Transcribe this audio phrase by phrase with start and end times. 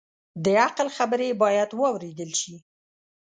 [0.43, 2.55] د عقل خبرې باید واورېدل شي